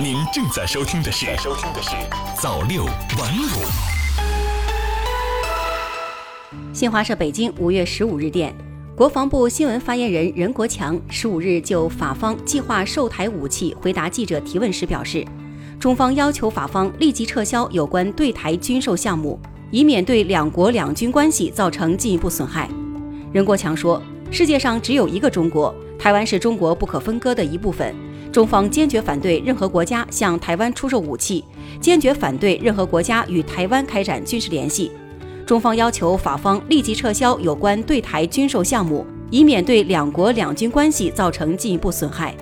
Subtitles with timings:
[0.00, 1.90] 您正在收听的是收听的是
[2.40, 3.66] 早六晚五。
[6.72, 8.54] 新华社北京五月十五日电，
[8.94, 15.26] 国防部新闻发言人任国强十五日就法方计划售台武器回答记者提问时表示，
[15.80, 19.36] 中方要求法方立即撤销有关对台军售项目，
[19.72, 22.70] 以免对两国两军关系造成进一步损害。
[23.32, 27.92] 任国强说，世界上只有一个中国，台湾是中国不可分割的一部分。
[28.38, 31.44] 中方坚决反对任何国家向台湾出售武器，
[31.80, 34.92] 坚决反对任何国家与台湾开展军事联系。
[35.44, 42.32] 中方要求法方立即撤销有关对台军售项目，以免对两国两军关系造成进一步损害。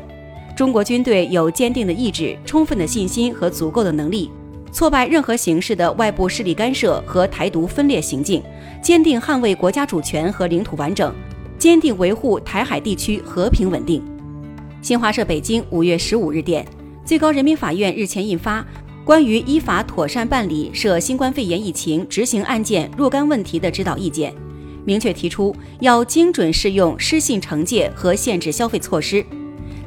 [0.54, 4.30] 中国军队有坚定的意志、充分的信心和足够的能力，
[4.70, 8.42] 挫败任何形式的外部势力干涉和台独分裂行径，
[8.82, 11.10] 坚定捍卫国家主权和领土完整，
[11.58, 14.04] 坚定维护台海地区和平稳定。
[14.86, 16.64] 新华社北京五月十五日电，
[17.04, 18.64] 最高人民法院日前印发。
[19.04, 24.32] 关于依法妥善办理涉新冠肺炎疫情执行案件若干问题的指导意见，
[24.84, 29.26] 明确提出要精准适用失信惩戒和限制消费措施。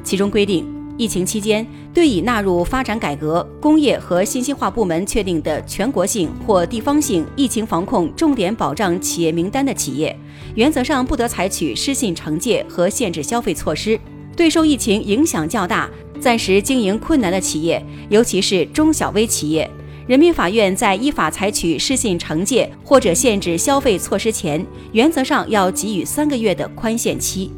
[0.04, 0.66] 其中规定，
[0.98, 10.14] 疫情期间对已纳入发展改革、工业和信息化部门确定的全国性或地方性疫情防控重点保障企业名单的企业，
[10.56, 13.98] 原则上不得采取失信惩戒和限制消费措施。
[14.40, 15.86] 对受疫情影响较大。
[16.18, 19.70] 暂时经营困难的企业，尤其是中小微企业，
[20.06, 27.50] 人民法院在依法采取失信惩戒或者限制消费措施前，原则上要给予三个月的宽限期。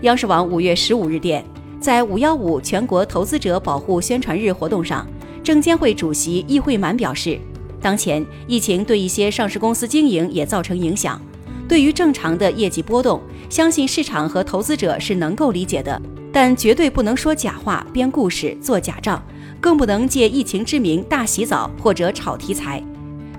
[0.00, 1.44] 央视网五月十五日电，
[1.78, 5.06] 在五幺五全国投资者保护宣传日活动上，
[5.42, 7.38] 证监会主席易会满表示，
[7.82, 11.20] 当前疫情对一些上市公司经营也造成影响，
[11.68, 16.00] 对于正常的业绩波动，相信市场和投资者是能够理解的。
[16.32, 19.24] 但绝对不能说假话、编故事、做假账，
[19.60, 22.82] 更不能借疫情之名大洗澡或者炒题材。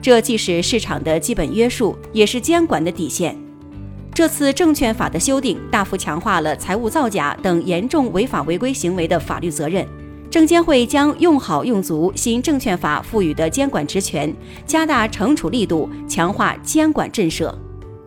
[0.01, 3.37] 这既是市场的基本约束，也是监管的底线。
[4.13, 9.85] 这次证券法的修订大幅强化了财务造假等严重违法违规行为的法律责任。
[10.31, 14.33] 证监会将用好用足新证券法赋予的监管职权，
[14.65, 17.53] 加大惩处力度，强化监管震慑。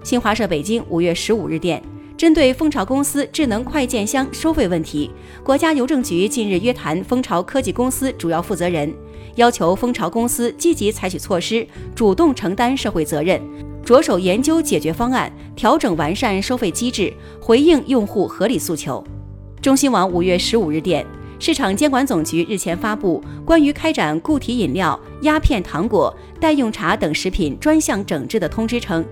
[0.08, 1.82] 新华社北京五月十五日电。
[2.16, 5.10] 针对蜂巢公司智能快件箱收费问题，
[5.44, 8.90] 国家邮政局近日约谈蜂巢科技公司主要负责人，
[9.34, 13.38] 要求蜂巢公司积极采取措施，主动承担社会责任，
[13.84, 19.04] 着手研究解决方案，调整完善收费机制，回应用户合理诉求。
[19.60, 21.04] 中新网五月十五日电，
[21.38, 29.04] 市场监管总局日前发布关于开展固体饮料、鸦片糖果、代用茶等食品专项整治的通知称。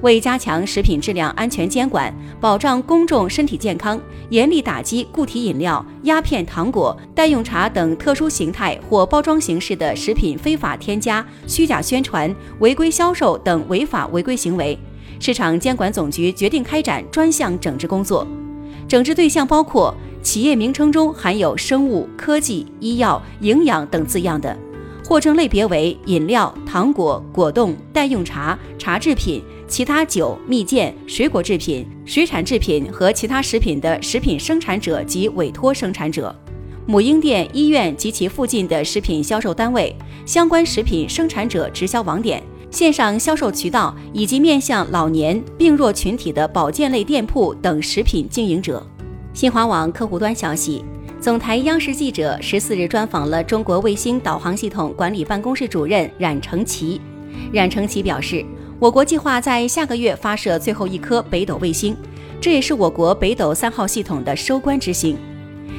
[0.00, 14.78] 为加强食品质量安全监管，保障公众身体健康，严厉打击固体饮料、鸦片糖果、代用茶等特殊形态或包装形式的食品非法添加、虚假宣传、违规销售等违法违规行为，
[15.18, 18.26] 市场监管总局决定开展专项整治工作。
[18.86, 24.54] 整治对象包括企业名称中含有生物、科技、医药、营养等字样的，
[25.06, 29.42] 货证类别为饮料、糖果、果冻、代用茶、茶制品。
[29.74, 36.32] 其他酒、蜜饯、水果制品、水产制品和其他食品的食品生产者及委托生产者，
[36.86, 39.92] 母婴店、医院及其附近的食品销售单位、
[40.24, 42.40] 相关食品生产者直销网点、
[42.70, 48.80] 线上销售渠道以及面向老年、病弱群体的保健类店铺等食品经营者。
[49.32, 50.84] 新华网客户端消息，
[51.20, 57.00] 总台央视记者十四日专访了中国卫星导航系统管理办公室主任冉成奇，
[57.52, 58.44] 冉成奇表示。
[58.80, 61.96] 我国计划在下个月发射最后一颗北斗卫星，
[62.40, 65.16] 这也是我国北斗三号系统的收官之星。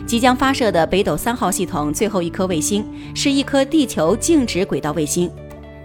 [0.07, 5.29] 即将发射的北斗三号系统最后一颗卫星是一颗地球静止轨道卫星。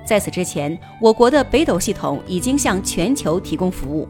[0.07, 4.07] 在此之前，我国的北斗系统已经向全球提供服务。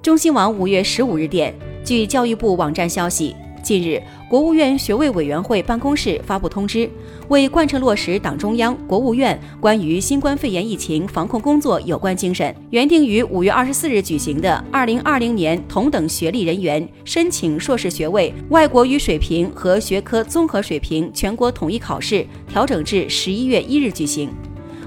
[0.00, 1.54] 中新网五月十五日电，
[1.84, 3.34] 据教育部网站消息。
[3.62, 4.00] 近日，
[4.34, 6.90] 国务院学位委员会办公室发布通知，
[7.28, 24.28] 为贯彻落实党中央、国务院关于新冠肺炎疫情防控工作有关精神，原定于五月二十四日举行的二零二零年同等学历人员申请硕士学位外国语水平和学科综合水平全国统一考试调整至十一月一日举行。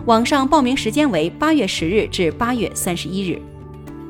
[0.07, 3.41] 网上报名时间为八月十日至八月三十一日。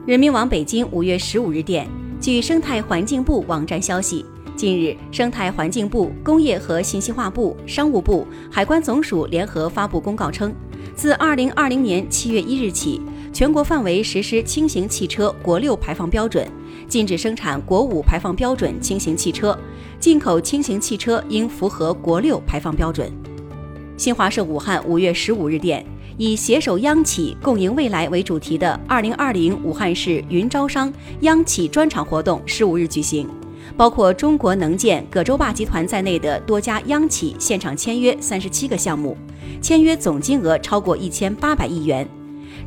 [0.07, 1.87] 人民网北京五月十五日电，
[2.19, 4.25] 据生态环境部网站消息。
[4.57, 10.51] 近日，生态环境部、工业和信息化部、商务部、海关总署联合发布公告称，
[10.95, 12.99] 自二零二零年七月一日起，
[13.31, 16.49] 全国范围实施轻型汽车国六排放标准，
[16.87, 19.55] 禁止生产国五排放标准轻型汽车，
[19.99, 23.11] 进口轻型汽车应符合国六排放标准。
[23.95, 25.85] 新华社武汉五月十五日电，
[26.17, 33.29] 以“携手央企，共赢未来”为主题的二零二零武汉市云招商央企专场活动十五日举行，
[33.75, 39.17] 包括中国能建、葛洲坝集团在内的多家央企现场签约三十七个项目，
[39.61, 42.07] 签约总金额超过一千八百亿元。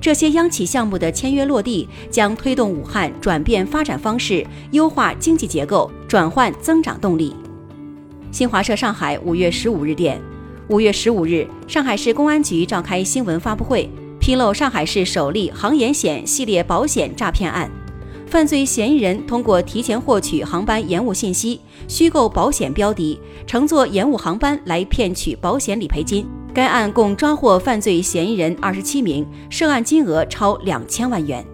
[0.00, 7.34] 这些央企项目的签约落地，将推动武汉转变发展方式，优化经济结构，转换增长动力。
[8.30, 10.20] 新华社上海五月十五日电，
[10.68, 17.70] 五月十五日，上海市公安局召开新闻发布会，披露上海市首例航延险系列保险诈骗案。
[18.30, 26.24] 犯罪嫌疑人通过提前获取航班延误信息，虚构保险标的，乘坐延误航班来骗取保险理赔金。
[26.54, 31.44] 该案共抓获犯罪嫌疑人二十七名，涉案金额超两千万元。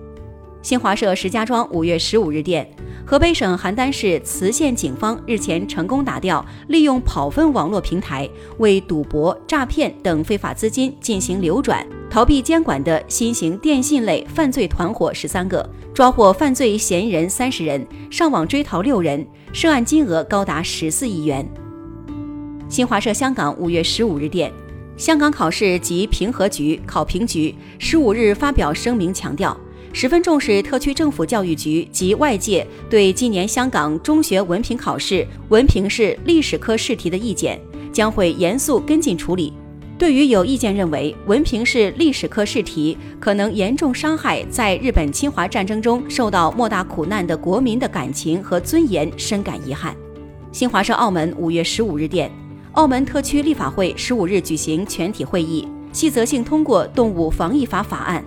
[0.61, 2.69] 新华社石家庄五月十五日电，
[3.07, 8.29] 河北省邯郸市磁县警方日前成功打掉利用跑分网络平台
[8.59, 21.47] 为赌博、诈骗等非法资金进行流转、逃避监管的新型电信类犯罪团伙十三个，抓获犯罪嫌疑人三十人，上网追逃六人，涉案金额高达十四亿元。
[22.69, 24.51] 新华社香港五月十五日电。
[24.97, 29.55] 香港考试及评核局考评局十五日发表声明，强调
[29.93, 37.61] 十分重视特区政府教育局及外界对今年香港中学文凭考试文凭试历史科试题的意见，
[37.93, 39.53] 将会严肃跟进处理。
[39.99, 49.97] 对于有意见认为文凭是历史科试题可能严重伤害在日本侵华战争中受到莫大苦难的国民的感情和尊严，深感遗憾。
[50.53, 52.31] 新华社澳门五月十五日电。
[52.73, 58.23] 澳门特区立法会十五日举行全体会议，细则性通过《动物防疫法》法案。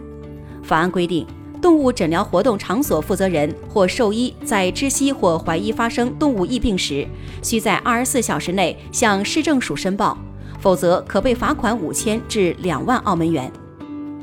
[0.63, 1.23] 法案规定，
[1.61, 7.07] 动物诊疗活动场所负责人或兽医在知悉或怀疑发生动物疫病时，
[7.43, 10.17] 需在二十四小时内向市政署申报，
[10.59, 13.51] 否则可被罚款五千至两万澳门元。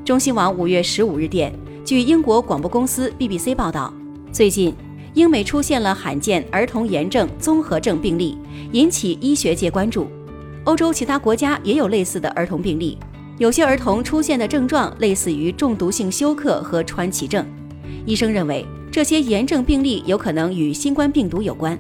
[0.04, 1.52] 中新网五月十五日电，
[1.84, 3.92] 据英国广播公司 BBC 报道，
[4.32, 4.74] 最近。
[5.14, 8.36] 英美出现了罕见儿童炎症综合症病例，
[8.72, 10.08] 引起医学界关注。
[10.64, 12.98] 欧洲其他国家也有类似的儿童病例，
[13.38, 17.46] 有些儿童出现的症状类似于中毒性休克和川崎症。
[18.04, 21.78] 医生认为这些炎症病例有可能与新冠病毒有关。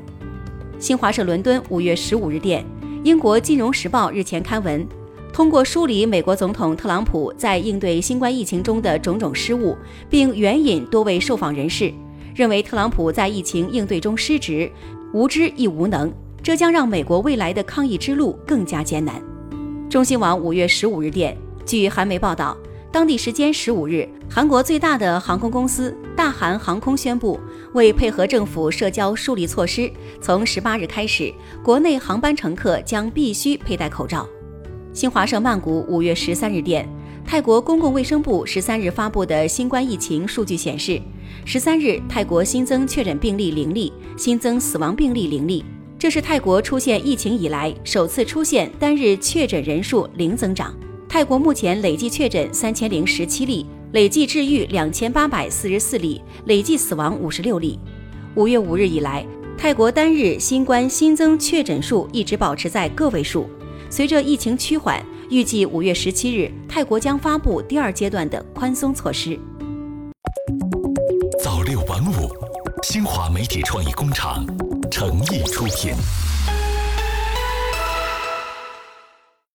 [0.78, 2.64] 新华社伦敦五月十五日电，
[3.06, 4.84] 英国金融时报日前刊文，
[5.32, 9.76] 通过梳理美国总统特朗普在应对新冠疫情中的种种失误，
[10.10, 11.94] 并援引多位受访人士。
[12.34, 14.68] 认为特朗普在疫情应对中失职、
[15.12, 16.12] 无知亦无能，
[16.42, 19.22] 这将让美国未来的抗疫之路更加艰难。
[19.88, 22.56] 中新网五月十五日电，据韩媒报道，
[22.90, 27.38] 当地时间十五日，韩国最大的航空公司大韩航空宣布，
[27.76, 31.30] 为配合政府社交疏离措施，从十八日开始，
[31.62, 34.26] 国内航班乘客将必须佩戴口罩。
[34.94, 36.88] 新华社曼谷五月十三日电，
[37.22, 40.98] 泰国公共卫生部十三日发布的新冠疫情数据显示。
[41.44, 45.62] 十三日，泰国新增确诊病例零例，新增死亡病例零例，
[45.98, 50.74] 这是泰国出现疫情以来首次出现单日确诊人数零增长。
[51.06, 53.66] 泰国目前累计确诊三千零十七例，
[53.96, 57.80] 累计治愈两千八百四十四例，累计死亡五十六例。
[58.34, 59.26] 五月五日以来，
[59.56, 63.48] 泰国单日新冠新增确诊数一直保持在个位数。
[63.88, 69.40] 随着疫情趋缓，预计五月十七日，泰国将发布第二阶段的宽松措施。
[71.42, 72.28] 早六晚五，
[72.82, 74.44] 新华媒体创意工厂
[74.90, 75.94] 诚意出品。